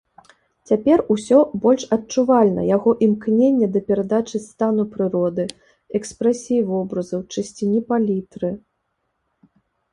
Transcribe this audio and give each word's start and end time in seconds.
Цяпер 0.69 1.01
усё 1.15 1.37
больш 1.65 1.83
адчувальна 1.97 2.63
яго 2.77 2.95
імкненне 3.09 3.69
да 3.77 3.83
перадачы 3.93 4.43
стану 4.47 4.83
прыроды, 4.97 5.47
экспрэсіі 6.01 6.65
вобразаў, 6.73 7.19
чысціні 7.33 7.79
палітры. 7.95 8.49